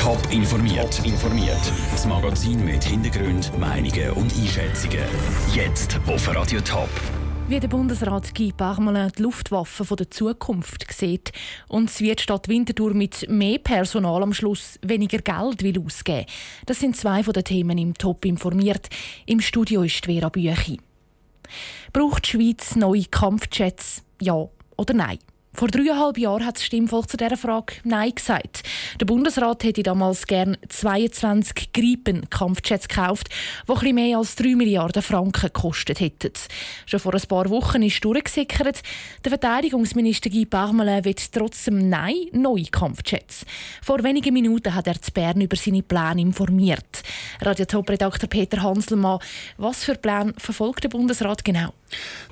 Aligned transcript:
Top 0.00 0.18
informiert. 0.32 0.98
informiert. 1.04 1.60
Das 1.90 2.06
Magazin 2.06 2.64
mit 2.64 2.82
Hintergrund, 2.82 3.52
Meinungen 3.58 4.12
und 4.12 4.32
Einschätzungen. 4.34 5.04
Jetzt 5.54 6.00
auf 6.06 6.34
Radio 6.34 6.58
Top. 6.62 6.88
Wie 7.48 7.60
der 7.60 7.68
Bundesrat 7.68 8.34
Guy 8.34 8.50
Parmelin 8.50 9.12
die 9.18 9.20
Luftwaffe 9.20 9.84
der 9.96 10.10
Zukunft 10.10 10.90
sieht 10.90 11.32
und 11.68 12.00
wie 12.00 12.14
die 12.14 12.22
Stadt 12.22 12.48
Winterthur 12.48 12.94
mit 12.94 13.28
mehr 13.28 13.58
Personal 13.58 14.22
am 14.22 14.32
Schluss 14.32 14.78
weniger 14.80 15.18
Geld 15.18 15.62
will 15.62 15.84
ausgeben 15.84 16.24
Das 16.64 16.80
sind 16.80 16.96
zwei 16.96 17.22
von 17.22 17.34
den 17.34 17.44
Themen 17.44 17.76
im 17.76 17.92
Top 17.92 18.24
informiert. 18.24 18.88
Im 19.26 19.42
Studio 19.42 19.82
ist 19.82 20.06
Vera 20.06 20.30
Büchi. 20.30 20.80
Braucht 21.92 22.24
die 22.24 22.30
Schweiz 22.30 22.74
neue 22.74 23.04
Kampfjets? 23.04 24.02
Ja 24.18 24.48
oder 24.78 24.94
nein? 24.94 25.18
Vor 25.52 25.68
dreieinhalb 25.68 26.16
Jahren 26.16 26.46
hat 26.46 26.56
das 26.56 26.64
Stimmvolk 26.64 27.10
zu 27.10 27.16
dieser 27.16 27.36
Frage 27.36 27.74
Nein 27.84 28.14
gesagt. 28.14 28.62
Der 28.98 29.06
Bundesrat 29.06 29.62
hätte 29.64 29.82
damals 29.82 30.26
gern 30.26 30.56
22 30.68 31.72
Gripen-Kampfjets 31.72 32.88
gekauft, 32.88 33.28
die 33.68 33.72
etwas 33.72 33.92
mehr 33.92 34.18
als 34.18 34.36
3 34.36 34.56
Milliarden 34.56 35.02
Franken 35.02 35.46
gekostet 35.52 36.00
hätten. 36.00 36.32
Schon 36.86 37.00
vor 37.00 37.14
ein 37.14 37.22
paar 37.28 37.48
Wochen 37.50 37.82
ist 37.82 38.04
durchgesickert, 38.04 38.82
der 39.24 39.30
Verteidigungsminister 39.30 40.30
Guy 40.30 40.46
Parmelin 40.46 41.04
will 41.04 41.14
trotzdem 41.32 41.88
Nein 41.88 42.14
neue 42.32 42.64
Kampfjets. 42.64 43.44
Vor 43.82 44.02
wenigen 44.02 44.34
Minuten 44.34 44.74
hat 44.74 44.86
er 44.86 45.00
zu 45.00 45.12
Bern 45.12 45.40
über 45.40 45.56
seine 45.56 45.82
Pläne 45.82 46.22
informiert. 46.22 47.02
Radio-Top-Redakteur 47.40 48.28
Peter 48.28 48.62
Hanselmann, 48.62 49.18
was 49.56 49.84
für 49.84 49.94
Pläne 49.94 50.34
verfolgt 50.38 50.84
der 50.84 50.88
Bundesrat 50.88 51.44
genau? 51.44 51.72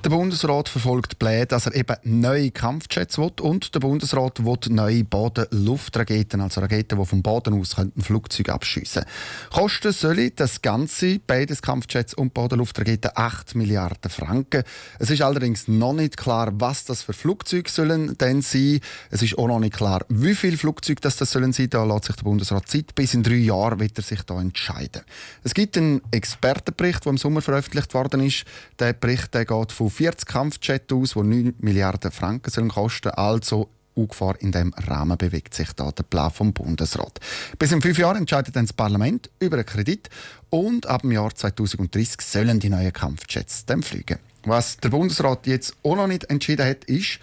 Der 0.03 0.09
Bundesrat 0.09 0.69
verfolgt 0.69 1.19
Pläne, 1.19 1.45
dass 1.45 1.65
er 1.65 1.75
eben 1.75 1.95
neue 2.03 2.51
Kampfjets 2.51 3.17
will 3.17 3.31
und 3.41 3.75
der 3.75 3.79
Bundesrat 3.79 4.43
will 4.45 4.57
neue 4.69 5.03
Boden-Luftraketen, 5.03 6.41
also 6.49 6.61
Raketen, 6.61 6.99
die 6.99 7.05
vom 7.05 7.21
Boden 7.21 7.59
aus 7.59 7.77
ein 7.77 7.91
Flugzeug 7.99 8.49
abschiessen 8.49 9.05
Kosten 9.53 9.91
sollen 9.91 10.31
das 10.35 10.61
Ganze, 10.61 11.19
beides 11.19 11.61
Kampfjets 11.61 12.13
und 12.13 12.33
Bodenluftraketen, 12.33 13.11
8 13.13 13.55
Milliarden 13.55 14.09
Franken. 14.09 14.63
Es 14.99 15.09
ist 15.09 15.21
allerdings 15.21 15.67
noch 15.67 15.93
nicht 15.93 16.17
klar, 16.17 16.51
was 16.53 16.85
das 16.85 17.03
für 17.03 17.13
Flugzeuge 17.13 17.69
sollen 17.69 18.17
denn 18.17 18.41
sein. 18.41 18.79
Es 19.09 19.21
ist 19.21 19.37
auch 19.37 19.47
noch 19.47 19.59
nicht 19.59 19.75
klar, 19.75 20.05
wie 20.09 20.35
viele 20.35 20.57
Flugzeuge 20.57 21.01
das, 21.01 21.17
das 21.17 21.31
sollen 21.31 21.53
sein. 21.53 21.69
Da 21.69 21.83
lässt 21.83 22.05
sich 22.05 22.15
der 22.15 22.23
Bundesrat 22.23 22.67
Zeit. 22.67 22.95
Bis 22.95 23.13
in 23.13 23.23
drei 23.23 23.35
Jahren 23.35 23.79
wird 23.79 23.97
er 23.97 24.03
sich 24.03 24.21
da 24.23 24.39
entscheiden. 24.39 25.03
Es 25.43 25.53
gibt 25.53 25.77
einen 25.77 26.01
Expertenbericht, 26.11 27.05
der 27.05 27.11
im 27.11 27.17
Sommer 27.17 27.41
veröffentlicht 27.41 27.93
worden 27.93 28.21
ist. 28.21 28.45
Der 28.79 28.93
Bericht 28.93 29.33
der 29.33 29.45
geht 29.45 29.71
von 29.71 29.89
40 29.89 30.27
Kampfjets 30.27 30.93
aus, 30.93 31.13
die 31.13 31.23
9 31.23 31.55
Milliarden 31.59 32.11
Franken 32.11 32.51
sollen 32.51 32.69
kosten 32.69 33.09
Also 33.09 33.69
ungefähr 33.95 34.35
in 34.39 34.51
dem 34.51 34.73
Rahmen 34.73 35.17
bewegt 35.17 35.53
sich 35.53 35.71
da 35.73 35.91
der 35.91 36.03
Plan 36.03 36.31
vom 36.31 36.53
Bundesrat. 36.53 37.19
Bis 37.57 37.71
in 37.71 37.81
fünf 37.81 37.97
Jahren 37.97 38.17
entscheidet 38.17 38.55
dann 38.55 38.65
das 38.65 38.73
Parlament 38.73 39.29
über 39.39 39.57
einen 39.57 39.65
Kredit 39.65 40.09
und 40.49 40.87
ab 40.87 41.01
dem 41.01 41.11
Jahr 41.11 41.33
2030 41.33 42.21
sollen 42.21 42.59
die 42.59 42.69
neuen 42.69 42.93
Kampfjets 42.93 43.65
dann 43.65 43.83
fliegen. 43.83 44.19
Was 44.43 44.77
der 44.77 44.89
Bundesrat 44.89 45.47
jetzt 45.47 45.75
auch 45.83 45.95
noch 45.95 46.07
nicht 46.07 46.25
entschieden 46.25 46.65
hat, 46.65 46.85
ist, 46.85 47.19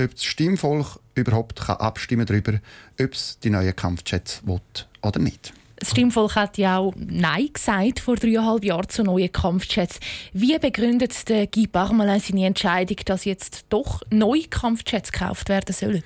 ob 0.00 0.12
das 0.12 0.24
Stimmvolk 0.24 1.00
überhaupt 1.14 1.68
abstimmen 1.68 2.26
kann 2.26 2.42
darüber, 2.42 2.60
ob 3.00 3.12
es 3.12 3.38
die 3.42 3.50
neuen 3.50 3.74
Kampfjets 3.74 4.40
will 4.46 4.60
oder 5.02 5.18
nicht. 5.18 5.52
Das 5.80 5.92
Stimmvolk 5.92 6.36
hat 6.36 6.58
ja 6.58 6.76
auch 6.76 6.92
Nein 6.94 7.48
gesagt 7.54 8.00
vor 8.00 8.16
dreieinhalb 8.16 8.64
Jahren 8.64 8.88
zu 8.90 9.02
neuen 9.02 9.32
Kampfjets. 9.32 9.98
Wie 10.34 10.58
begründet 10.58 11.26
der 11.30 11.46
Guy 11.46 11.66
Parmelin 11.66 12.20
seine 12.20 12.44
Entscheidung, 12.44 12.98
dass 13.06 13.24
jetzt 13.24 13.64
doch 13.70 14.02
neue 14.10 14.42
Kampfjets 14.42 15.10
gekauft 15.10 15.48
werden 15.48 15.74
sollen? 15.74 16.04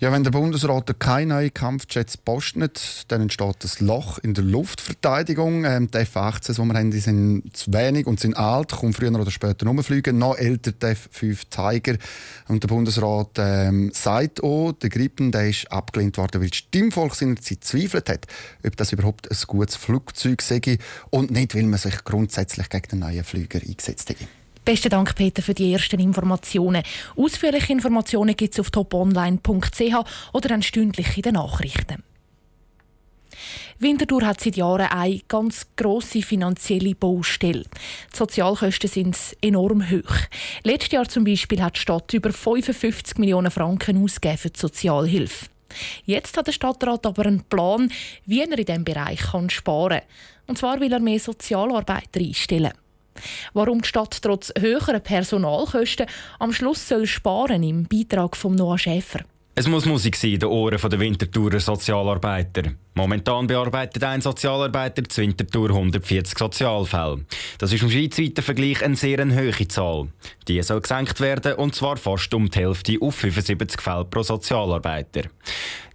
Ja, 0.00 0.10
wenn 0.12 0.24
der 0.24 0.30
Bundesrat 0.30 0.98
keine 0.98 1.34
neuen 1.34 1.52
Kampfjets 1.52 2.16
postet, 2.16 3.04
dann 3.08 3.20
entsteht 3.20 3.56
ein 3.62 3.86
Loch 3.86 4.16
in 4.16 4.32
der 4.32 4.44
Luftverteidigung. 4.44 5.66
Ähm, 5.66 5.90
die 5.90 5.98
F-18, 5.98 6.54
die 6.54 6.58
wir 6.58 6.78
haben, 6.78 6.90
die 6.90 7.00
sind 7.00 7.54
zu 7.54 7.70
wenig 7.74 8.06
und 8.06 8.18
sind 8.18 8.34
alt, 8.34 8.72
kommen 8.72 8.94
früher 8.94 9.12
oder 9.12 9.30
später 9.30 9.66
rumfliegen. 9.66 10.16
Noch 10.16 10.38
älter 10.38 10.72
die 10.72 10.86
F-5 10.86 11.50
Tiger. 11.50 11.98
Und 12.48 12.62
der 12.62 12.68
Bundesrat 12.68 13.32
ähm, 13.36 13.90
sagt 13.92 14.42
auch, 14.42 14.72
der 14.72 14.88
Gripen 14.88 15.32
der 15.32 15.50
ist 15.50 15.70
abgelehnt 15.70 16.16
worden, 16.16 16.40
weil 16.40 16.48
das 16.48 16.56
Stimmvolk 16.56 17.14
seinerzeit 17.14 17.62
zweifelt 17.62 18.08
hat, 18.08 18.26
ob 18.64 18.78
das 18.78 18.94
überhaupt 18.94 19.30
ein 19.30 19.36
gutes 19.48 19.76
Flugzeug 19.76 20.40
sei 20.40 20.78
und 21.10 21.30
nicht, 21.30 21.54
weil 21.54 21.64
man 21.64 21.78
sich 21.78 22.04
grundsätzlich 22.04 22.70
gegen 22.70 22.88
den 22.88 22.98
neuen 23.00 23.22
Flüger 23.22 23.60
eingesetzt 23.60 24.08
hat. 24.08 24.16
Besten 24.70 24.90
Dank, 24.90 25.16
Peter, 25.16 25.42
für 25.42 25.52
die 25.52 25.72
ersten 25.72 25.98
Informationen. 25.98 26.84
Ausführliche 27.16 27.72
Informationen 27.72 28.36
gibt 28.36 28.54
es 28.54 28.60
auf 28.60 28.70
toponline.ch 28.70 30.04
oder 30.32 30.48
dann 30.48 30.62
stündlich 30.62 31.16
in 31.16 31.22
den 31.22 31.34
Nachrichten. 31.34 32.04
Winterthur 33.80 34.24
hat 34.24 34.40
seit 34.40 34.54
Jahren 34.54 34.86
eine 34.86 35.22
ganz 35.26 35.66
grosse 35.74 36.22
finanzielle 36.22 36.94
Baustelle. 36.94 37.64
Die 38.12 38.16
Sozialkosten 38.16 38.88
sind 38.88 39.18
enorm 39.42 39.90
hoch. 39.90 40.14
Letztes 40.62 40.92
Jahr 40.92 41.08
zum 41.08 41.24
Beispiel 41.24 41.60
hat 41.60 41.74
die 41.74 41.80
Stadt 41.80 42.14
über 42.14 42.32
55 42.32 43.18
Millionen 43.18 43.50
Franken 43.50 44.00
ausgegeben 44.00 44.38
für 44.38 44.50
die 44.50 44.60
Sozialhilfe. 44.60 45.46
Jetzt 46.04 46.36
hat 46.36 46.46
der 46.46 46.52
Stadtrat 46.52 47.06
aber 47.06 47.26
einen 47.26 47.42
Plan, 47.42 47.90
wie 48.24 48.42
er 48.42 48.56
in 48.56 48.64
diesem 48.64 48.84
Bereich 48.84 49.20
sparen 49.48 49.98
kann. 49.98 50.08
Und 50.46 50.58
zwar 50.58 50.78
will 50.78 50.92
er 50.92 51.00
mehr 51.00 51.18
Sozialarbeiter 51.18 52.20
einstellen. 52.20 52.70
Warum 53.52 53.82
die 53.82 53.88
Stadt 53.88 54.20
trotz 54.22 54.52
höherer 54.58 55.00
Personalkosten 55.00 56.06
am 56.38 56.52
Schluss 56.52 56.88
soll 56.88 57.06
sparen 57.06 57.62
im 57.62 57.84
Beitrag 57.84 58.36
von 58.36 58.54
Noah 58.54 58.78
Schäfer. 58.78 59.20
Es 59.60 59.68
muss 59.68 59.84
Musik 59.84 60.16
sein 60.16 60.32
in 60.32 60.38
den 60.38 60.48
Ohren 60.48 60.78
der 60.80 61.00
Winterthurer 61.00 61.60
Sozialarbeiter. 61.60 62.72
Momentan 62.94 63.46
bearbeitet 63.46 64.02
ein 64.04 64.22
Sozialarbeiter 64.22 65.04
zu 65.04 65.20
Winterthur 65.20 65.68
140 65.70 66.38
Sozialfälle. 66.38 67.26
Das 67.60 67.74
ist 67.74 67.82
im 67.82 67.90
schweizweiten 67.90 68.42
Vergleich 68.42 68.82
eine 68.82 68.96
sehr 68.96 69.18
hohe 69.18 69.68
Zahl. 69.68 70.08
Die 70.48 70.62
soll 70.62 70.80
gesenkt 70.80 71.20
werden, 71.20 71.52
und 71.56 71.74
zwar 71.74 71.98
fast 71.98 72.32
um 72.32 72.48
die 72.48 72.58
Hälfte 72.58 72.96
auf 73.02 73.16
75 73.16 73.82
Fälle 73.82 74.06
pro 74.06 74.22
Sozialarbeiter. 74.22 75.24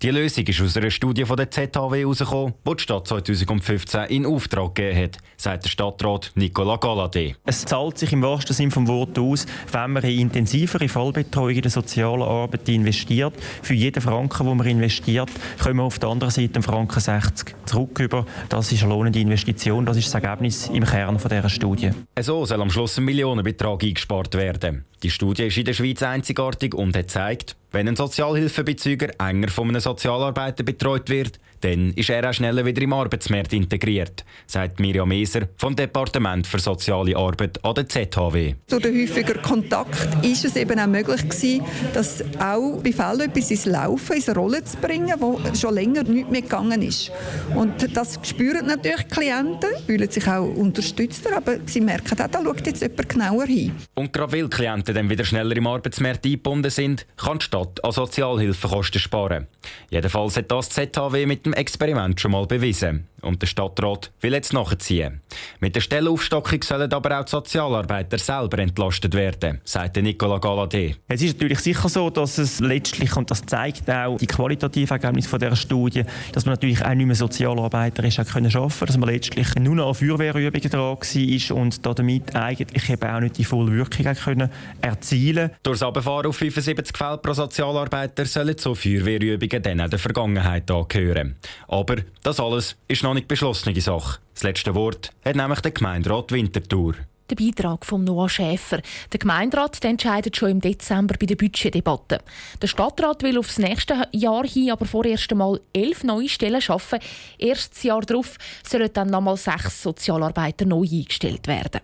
Die 0.01 0.11
Lösung 0.11 0.45
ist 0.45 0.61
aus 0.61 0.77
einer 0.77 0.91
Studie 0.91 1.25
von 1.25 1.37
der 1.37 1.49
ZHW 1.49 2.01
herausgekommen, 2.01 2.53
die 2.67 2.75
die 2.75 2.83
Stadt 2.83 3.07
2015 3.07 4.03
in 4.09 4.25
Auftrag 4.27 4.75
gegeben 4.75 5.03
hat, 5.03 5.17
sagt 5.37 5.63
der 5.63 5.69
Stadtrat 5.69 6.31
Nicola 6.35 6.75
Galladay. 6.75 7.35
Es 7.45 7.65
zahlt 7.65 7.97
sich 7.97 8.13
im 8.13 8.21
wahrsten 8.21 8.53
Sinne 8.53 8.71
vom 8.71 8.87
Wort 8.87 9.17
aus, 9.17 9.47
wenn 9.71 9.93
man 9.93 10.03
in 10.03 10.19
intensivere 10.19 10.87
Fallbetreuung 10.87 11.55
in 11.55 11.61
der 11.61 11.71
sozialen 11.71 12.21
Arbeit 12.21 12.69
investiert. 12.69 13.33
Für 13.63 13.73
jeden 13.73 14.01
Franken, 14.01 14.45
den 14.45 14.57
man 14.57 14.67
investiert, 14.67 15.31
können 15.63 15.77
wir 15.77 15.83
auf 15.83 15.97
der 15.97 16.09
anderen 16.09 16.31
Seite 16.31 16.55
einen 16.55 16.63
Franken 16.63 16.99
60 16.99 17.55
zurück. 17.65 18.25
Das 18.49 18.71
ist 18.71 18.83
eine 18.83 18.93
lohnende 18.93 19.19
Investition. 19.19 19.85
Das 19.85 19.97
ist 19.97 20.13
das 20.13 20.21
Ergebnis 20.21 20.69
im 20.71 20.83
Kern 20.83 21.17
dieser 21.17 21.49
Studie. 21.55 21.91
So 22.19 22.45
soll 22.45 22.61
am 22.61 22.69
Schluss 22.69 22.97
ein 22.97 23.05
Millionenbetrag 23.05 23.83
eingespart 23.83 24.35
werden. 24.35 24.85
Die 25.03 25.09
Studie 25.09 25.43
ist 25.47 25.57
in 25.57 25.65
der 25.65 25.73
Schweiz 25.73 26.03
einzigartig 26.03 26.73
und 26.73 26.95
hat 26.95 27.07
gezeigt, 27.07 27.55
wenn 27.71 27.87
ein 27.87 27.95
Sozialhilfebezüger 27.95 29.19
enger 29.19 29.49
von 29.49 29.69
einem 29.69 29.79
Sozialarbeiter 29.79 30.63
betreut 30.63 31.09
wird, 31.09 31.39
dann 31.65 31.91
ist 31.95 32.09
er 32.11 32.29
auch 32.29 32.33
schneller 32.33 32.63
wieder 32.63 32.81
im 32.83 32.93
Arbeitsmarkt 32.93 33.51
integriert, 33.53 34.23
sagt 34.45 34.79
Miriam 34.79 35.09
Meser 35.09 35.47
vom 35.57 35.75
Departement 35.75 36.45
für 36.45 36.59
Soziale 36.59 37.17
Arbeit 37.17 37.63
an 37.65 37.73
der 37.73 37.89
ZHW. 37.89 38.53
Durch 38.69 38.83
den 38.83 39.01
häufigen 39.01 39.41
Kontakt 39.41 40.23
ist 40.23 40.45
es 40.45 40.55
eben 40.55 40.79
auch 40.79 40.85
möglich 40.85 41.27
gewesen, 41.27 41.65
dass 41.93 42.23
auch 42.39 42.79
bei 42.83 42.91
Fällen 42.91 43.31
etwas 43.31 43.49
ins 43.49 43.65
Laufen, 43.65 44.15
ins 44.15 44.35
Rollen 44.35 44.63
zu 44.63 44.77
bringen, 44.77 45.15
wo 45.19 45.39
schon 45.59 45.73
länger 45.73 46.03
nicht 46.03 46.29
mehr 46.29 46.43
gegangen 46.43 46.83
ist. 46.83 47.11
Und 47.55 47.95
das 47.97 48.19
spüren 48.21 48.67
natürlich 48.67 49.03
die 49.03 49.15
Klienten, 49.15 49.69
fühlen 49.87 50.11
sich 50.11 50.27
auch 50.27 50.45
unterstützt, 50.45 51.25
aber 51.33 51.57
sie 51.65 51.81
merken 51.81 52.21
auch, 52.21 52.27
da 52.27 52.43
schaut 52.43 52.67
jetzt 52.67 52.83
jemand 52.83 53.09
genauer 53.09 53.45
hin. 53.45 53.71
Und 53.95 54.13
gerade 54.13 54.33
weil 54.33 54.49
Klienten 54.49 54.93
dann 54.93 55.09
wieder 55.09 55.25
schneller 55.25 55.55
im 55.55 55.65
Arbeitsmarkt 55.65 56.25
eingebunden 56.25 56.69
sind, 56.69 57.07
kann 57.17 57.39
die 57.39 57.45
Stadt 57.45 57.83
an 57.83 57.91
Sozialhilfekosten 57.91 59.01
sparen. 59.01 59.47
Jedenfalls 59.89 60.37
hat 60.37 60.51
das 60.51 60.69
ZHW 60.69 61.25
mit 61.25 61.45
dem 61.45 61.54
Experiment 61.55 62.19
schon 62.19 62.31
mal 62.31 62.45
bewiesen. 62.45 63.07
Und 63.21 63.41
der 63.41 63.47
Stadtrat 63.47 64.11
will 64.21 64.33
jetzt 64.33 64.53
nachziehen. 64.53 65.21
Mit 65.59 65.75
der 65.75 65.81
Stellenaufstockung 65.81 66.61
sollen 66.61 66.91
aber 66.93 67.19
auch 67.19 67.25
die 67.25 67.31
Sozialarbeiter 67.31 68.19
selber 68.19 68.59
entlastet 68.59 69.15
werden, 69.15 69.61
sagt 69.63 69.95
Nicola 69.97 70.35
Galadé. 70.35 70.95
Es 71.07 71.23
ist 71.23 71.33
natürlich 71.33 71.59
sicher 71.59 71.89
so, 71.89 72.11
dass 72.11 72.37
es 72.37 72.59
letztlich, 72.59 73.15
und 73.17 73.31
das 73.31 73.43
zeigt 73.43 73.89
auch 73.89 74.17
die 74.17 74.27
qualitativen 74.27 74.91
Ergebnisse 75.01 75.39
dieser 75.39 75.55
Studie, 75.55 76.03
dass 76.33 76.45
man 76.45 76.53
natürlich 76.53 76.85
auch 76.85 76.93
nicht 76.93 77.07
mehr 77.07 77.15
Sozialarbeiter 77.15 78.03
ist, 78.03 78.19
auch 78.19 78.25
können 78.25 78.55
arbeiten 78.55 78.85
dass 78.85 78.97
man 78.97 79.09
letztlich 79.09 79.55
nur 79.55 79.75
noch 79.75 79.87
an 79.87 79.95
Feuerwehrübungen 79.95 80.69
dran 80.69 80.97
war 80.97 81.57
und 81.57 81.85
damit 81.85 82.35
eigentlich 82.35 82.89
eben 82.89 83.09
auch 83.09 83.19
nicht 83.19 83.37
die 83.39 83.43
volle 83.43 83.71
Wirkung 83.71 84.13
können 84.13 84.49
erzielen 84.81 85.49
Durch 85.63 85.79
das 85.79 85.87
Abfahren 85.87 86.27
auf 86.27 86.37
75 86.37 86.95
Fälle 86.95 87.17
pro 87.17 87.33
Sozialarbeiter 87.33 88.25
sollen 88.25 88.55
so 88.57 88.75
Feuerwehrübungen 88.75 89.63
dann 89.63 89.81
auch 89.81 89.89
der 89.89 89.99
Vergangenheit 89.99 90.69
angehören. 90.69 91.35
Aber 91.67 91.97
das 92.23 92.39
alles 92.39 92.75
ist 92.87 93.03
noch 93.03 93.13
nicht 93.13 93.27
beschlossene 93.27 93.79
Sache. 93.79 94.19
Das 94.33 94.43
letzte 94.43 94.75
Wort 94.75 95.11
hat 95.23 95.35
nämlich 95.35 95.59
der 95.61 95.71
Gemeinderat 95.71 96.31
Winterthur. 96.31 96.95
Der 97.29 97.35
Beitrag 97.35 97.85
von 97.85 98.03
Noah 98.03 98.29
Schäfer. 98.29 98.81
Der 99.11 99.19
Gemeinderat 99.19 99.83
entscheidet 99.83 100.37
schon 100.37 100.51
im 100.51 100.61
Dezember 100.61 101.15
bei 101.19 101.25
der 101.25 101.35
Budgetdebatte. 101.35 102.19
Der 102.61 102.67
Stadtrat 102.67 103.23
will 103.23 103.39
aufs 103.39 103.57
nächste 103.57 104.07
Jahr 104.11 104.45
hin 104.45 104.69
aber 104.69 104.85
vorerst 104.85 105.31
einmal 105.31 105.59
elf 105.73 106.03
neue 106.03 106.29
Stellen 106.29 106.61
schaffen. 106.61 106.99
Erstes 107.39 107.81
Jahr 107.81 108.01
darauf 108.01 108.37
sollen 108.63 108.91
dann 108.93 109.09
nochmal 109.09 109.37
sechs 109.37 109.81
Sozialarbeiter 109.81 110.65
neu 110.65 110.85
eingestellt 110.85 111.47
werden. 111.47 111.81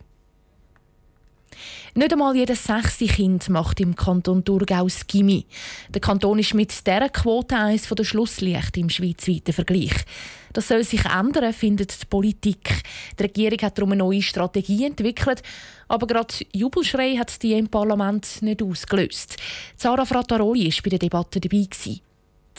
Nicht 1.93 2.13
einmal 2.13 2.37
jedes 2.37 2.63
sechste 2.63 3.05
Kind 3.05 3.49
macht 3.49 3.81
im 3.81 3.95
Kanton 3.95 4.45
Thurgau 4.45 4.85
das 4.85 5.05
Gimmi. 5.07 5.45
Der 5.89 5.99
Kanton 5.99 6.39
ist 6.39 6.53
mit 6.53 6.71
dieser 6.87 7.09
Quote 7.09 7.57
eines 7.57 7.89
der 7.89 8.03
Schlusslicht 8.05 8.77
im 8.77 8.89
schweizweiten 8.89 9.51
Vergleich. 9.51 10.05
Das 10.53 10.69
soll 10.69 10.85
sich 10.85 11.03
ändern, 11.03 11.51
findet 11.51 12.01
die 12.01 12.05
Politik. 12.05 12.81
Die 13.19 13.23
Regierung 13.23 13.59
hat 13.63 13.77
darum 13.77 13.91
eine 13.91 14.03
neue 14.03 14.21
Strategie 14.21 14.85
entwickelt, 14.85 15.43
aber 15.89 16.07
gerade 16.07 16.33
Jubelschrei 16.53 17.17
hat 17.17 17.43
die 17.43 17.53
im 17.53 17.67
Parlament 17.67 18.41
nicht 18.41 18.63
ausgelöst. 18.63 19.35
Sarah 19.75 20.05
Frattaroli 20.05 20.67
war 20.67 20.83
bei 20.83 20.89
der 20.91 20.99
Debatte 20.99 21.41
dabei. 21.41 21.67
Gewesen. 21.69 22.10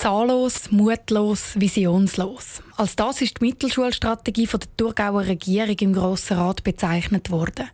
Zahllos, 0.03 0.73
mutlos, 0.73 1.53
visionslos. 1.55 2.61
Als 2.77 2.97
das 2.97 3.23
ist 3.23 3.41
die 3.41 3.47
Mittelschulstrategie 3.47 4.49
von 4.49 4.59
der 4.59 4.77
Thurgauer 4.77 5.27
Regierung 5.27 5.77
im 5.79 5.93
Grossen 5.93 6.39
Rat 6.39 6.65
bezeichnet 6.65 7.31
worden. 7.31 7.71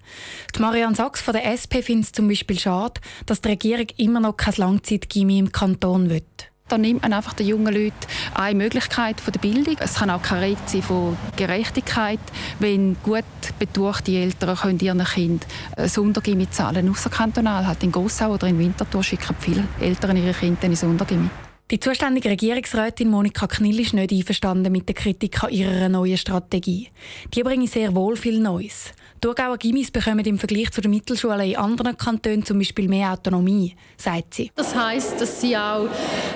Die 0.54 0.60
Marianne 0.60 0.94
Sachs 0.94 1.22
von 1.22 1.32
der 1.32 1.46
SP 1.48 1.80
findet 1.80 2.04
es 2.08 2.12
zum 2.12 2.28
Beispiel 2.28 2.58
schade, 2.58 3.00
dass 3.24 3.40
die 3.40 3.48
Regierung 3.48 3.86
immer 3.96 4.20
noch 4.20 4.36
kein 4.36 4.52
Langzeitgymnasium 4.58 5.46
im 5.46 5.52
Kanton 5.52 6.10
will. 6.10 6.22
Da 6.68 6.76
nimmt 6.76 7.00
man 7.00 7.14
einfach 7.14 7.32
den 7.32 7.46
jungen 7.46 7.72
Leuten 7.72 7.96
eine 8.34 8.58
Möglichkeit 8.58 9.22
von 9.22 9.32
der 9.32 9.40
Bildung. 9.40 9.76
Es 9.80 9.94
kann 9.94 10.10
auch 10.10 10.20
keine 10.20 10.42
Regel 10.42 10.62
sein 10.66 10.82
von 10.82 11.16
Gerechtigkeit, 11.36 12.20
wenn 12.58 12.98
gut 13.02 13.24
betuchte 13.58 14.12
Eltern 14.12 14.54
können 14.54 14.80
ihren 14.80 15.02
Kind 15.02 15.46
ein 15.78 15.88
Sondergymnasium 15.88 16.52
zahlen, 16.52 16.90
außerkantonal, 16.90 17.66
halt 17.66 17.82
in 17.82 17.90
Gossau 17.90 18.34
oder 18.34 18.48
in 18.48 18.58
Winterthur 18.58 19.02
schicken 19.02 19.34
viele 19.40 19.64
Eltern 19.80 20.18
ihre 20.18 20.34
Kinder 20.34 20.64
in 20.64 20.72
ein 20.72 20.76
Sondergymnasium. 20.76 21.47
Die 21.70 21.80
zuständige 21.80 22.30
Regierungsrätin 22.30 23.10
Monika 23.10 23.46
Knill 23.46 23.80
ist 23.80 23.92
nicht 23.92 24.10
einverstanden 24.10 24.72
mit 24.72 24.88
der 24.88 24.94
Kritik 24.94 25.44
an 25.44 25.50
ihrer 25.50 25.90
neuen 25.90 26.16
Strategie. 26.16 26.88
Die 27.34 27.42
bringen 27.42 27.66
sehr 27.66 27.94
wohl 27.94 28.16
viel 28.16 28.40
Neues. 28.40 28.94
Thurgauer 29.20 29.58
Gimmis 29.58 29.90
bekommen 29.90 30.24
im 30.24 30.38
Vergleich 30.38 30.70
zu 30.70 30.80
den 30.80 30.90
Mittelschulen 30.90 31.40
in 31.40 31.56
anderen 31.56 31.96
Kantonen 31.96 32.44
zum 32.44 32.58
Beispiel 32.58 32.88
mehr 32.88 33.12
Autonomie, 33.12 33.74
sagt 33.96 34.34
sie. 34.34 34.50
Das 34.54 34.74
heißt, 34.74 35.20
dass 35.20 35.40
sie 35.40 35.56
auch 35.56 35.88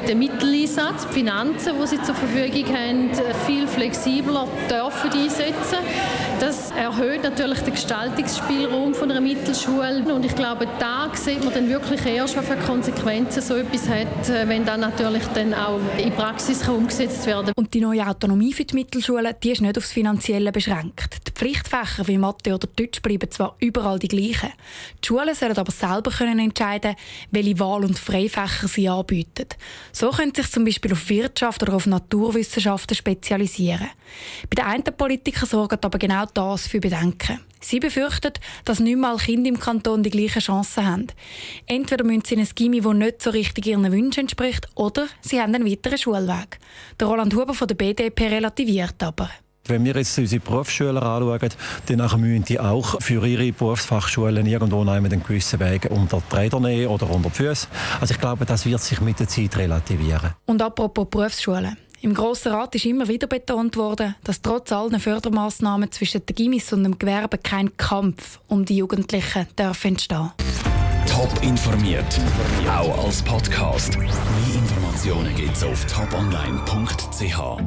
den 0.08 0.18
Mitteleinsatz, 0.18 1.06
die 1.08 1.14
Finanzen, 1.14 1.74
die 1.80 1.86
sie 1.86 2.02
zur 2.02 2.14
Verfügung 2.14 2.74
haben, 2.74 3.10
viel 3.46 3.66
flexibler 3.68 4.48
dürfen 4.68 5.10
einsetzen. 5.12 5.78
Das 6.40 6.72
erhöht 6.72 7.22
natürlich 7.22 7.60
den 7.60 7.74
Gestaltungsspielraum 7.74 8.94
von 8.94 9.10
einer 9.10 9.20
Mittelschule 9.20 10.02
und 10.12 10.24
ich 10.24 10.34
glaube, 10.34 10.66
da 10.80 11.08
sieht 11.14 11.44
man 11.44 11.54
dann 11.54 11.68
wirklich 11.68 12.04
erst, 12.04 12.36
was 12.36 12.46
für 12.46 12.56
Konsequenzen 12.56 13.42
so 13.42 13.54
etwas 13.54 13.88
hat, 13.88 14.48
wenn 14.48 14.64
dann 14.64 14.80
natürlich 14.80 15.22
dann 15.34 15.54
auch 15.54 15.78
in 15.98 16.10
Praxis 16.12 16.66
umgesetzt 16.68 17.26
werden. 17.26 17.52
Und 17.54 17.72
die 17.74 17.80
neue 17.80 18.04
Autonomie 18.06 18.52
für 18.52 18.64
die 18.64 18.74
Mittelschulen, 18.74 19.34
die 19.42 19.52
ist 19.52 19.60
nicht 19.60 19.78
aufs 19.78 19.92
Finanzielle 19.92 20.50
beschränkt. 20.50 21.28
Die 21.28 21.30
Pflichtfächer 21.30 22.08
wie 22.08 22.18
Mathe 22.18 22.54
oder 22.54 22.66
Deutsch 22.76 23.02
bleiben 23.02 23.30
zwar 23.30 23.56
überall 23.60 23.98
die 23.98 24.08
gleichen. 24.08 24.52
Die 25.02 25.06
Schulen 25.06 25.34
sollen 25.34 25.56
aber 25.56 25.72
selber 25.72 26.10
können 26.10 26.38
entscheiden, 26.38 26.94
welche 27.30 27.58
Wahl- 27.58 27.84
und 27.84 27.98
Freifächer 27.98 28.68
sie 28.68 28.88
anbieten. 28.88 29.48
So 29.92 30.10
können 30.10 30.32
sie 30.34 30.42
sich 30.42 30.52
zum 30.52 30.64
Beispiel 30.64 30.92
auf 30.92 31.08
Wirtschaft 31.08 31.62
oder 31.62 31.74
auf 31.74 31.86
Naturwissenschaften 31.86 32.96
spezialisieren. 32.96 33.88
Bei 34.50 34.62
den 34.62 34.64
einen 34.64 34.96
Politikern 34.96 35.48
sorgen 35.48 35.78
aber 35.82 35.98
genau 35.98 36.24
das 36.34 36.66
für 36.66 36.80
Bedenken. 36.80 37.40
Sie 37.62 37.78
befürchten, 37.78 38.32
dass 38.64 38.80
nicht 38.80 38.98
mal 38.98 39.16
Kinder 39.16 39.48
im 39.48 39.58
Kanton 39.58 40.02
die 40.02 40.10
gleichen 40.10 40.40
Chancen 40.40 40.84
haben. 40.84 41.06
Entweder 41.66 42.04
müssen 42.04 42.24
sie 42.26 42.34
in 42.34 42.40
ein 42.40 42.48
Gimmi, 42.54 42.80
das 42.80 42.94
nicht 42.94 43.22
so 43.22 43.30
richtig 43.30 43.66
ihren 43.66 43.90
Wünschen 43.92 44.22
entspricht, 44.22 44.66
oder 44.74 45.06
sie 45.20 45.40
haben 45.40 45.54
einen 45.54 45.66
weiteren 45.66 45.98
Schulweg. 45.98 46.58
Der 46.98 47.06
Roland 47.06 47.34
Huber 47.34 47.54
von 47.54 47.68
der 47.68 47.76
BDP 47.76 48.26
relativiert 48.26 49.00
aber. 49.02 49.30
Wenn 49.66 49.84
wir 49.84 49.94
jetzt 49.94 50.18
unsere 50.18 50.40
Berufsschüler 50.40 51.02
anschauen, 51.02 51.50
dann 51.86 52.20
müssen 52.20 52.44
die 52.44 52.58
auch 52.58 53.00
für 53.00 53.24
ihre 53.26 53.52
Berufsfachschulen 53.52 54.44
irgendwo 54.46 54.82
einen 54.82 55.22
gewissen 55.22 55.60
Weg 55.60 55.88
unter 55.90 56.20
die 56.30 56.36
Räder 56.36 56.58
nehmen 56.58 56.88
oder 56.88 57.08
unter 57.08 57.28
die 57.28 57.36
Füße. 57.36 57.68
Also 58.00 58.14
ich 58.14 58.20
glaube, 58.20 58.44
das 58.44 58.66
wird 58.66 58.80
sich 58.80 59.00
mit 59.00 59.20
der 59.20 59.28
Zeit 59.28 59.56
relativieren. 59.56 60.32
Und 60.46 60.60
apropos 60.62 61.06
Berufsschulen. 61.08 61.76
Im 62.00 62.14
Grossen 62.14 62.50
Rat 62.50 62.74
ist 62.74 62.84
immer 62.84 63.06
wieder 63.06 63.28
betont 63.28 63.76
worden, 63.76 64.16
dass 64.24 64.42
trotz 64.42 64.72
allen 64.72 64.98
Fördermaßnahmen 64.98 65.92
zwischen 65.92 66.26
den 66.26 66.34
Gimmis 66.34 66.72
und 66.72 66.82
dem 66.82 66.98
Gewerbe 66.98 67.38
kein 67.38 67.76
Kampf 67.76 68.40
um 68.48 68.64
die 68.64 68.78
Jugendlichen 68.78 69.46
darf 69.54 69.84
entstehen. 69.84 70.32
Top 71.06 71.30
informiert, 71.42 72.18
auch 72.68 73.04
als 73.04 73.22
Podcast. 73.22 73.96
Mehr 73.96 74.08
Informationen 74.54 75.36
gibt's 75.36 75.62
auf 75.62 75.84
toponline.ch. 75.86 77.62